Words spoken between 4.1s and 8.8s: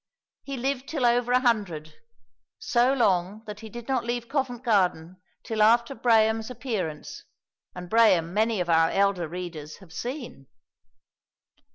Covent Garden till after Braham's appearance, and Braham many of